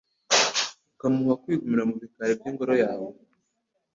[0.93, 3.09] ukamuha kwigumira mu bikari by’Ingoro yawe